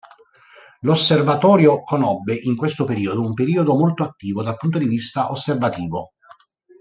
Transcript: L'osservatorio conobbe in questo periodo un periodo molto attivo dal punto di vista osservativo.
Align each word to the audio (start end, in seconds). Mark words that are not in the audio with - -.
L'osservatorio 0.79 1.83
conobbe 1.83 2.33
in 2.33 2.55
questo 2.55 2.85
periodo 2.85 3.21
un 3.21 3.35
periodo 3.35 3.75
molto 3.77 4.01
attivo 4.01 4.41
dal 4.41 4.57
punto 4.57 4.79
di 4.79 4.87
vista 4.87 5.29
osservativo. 5.29 6.13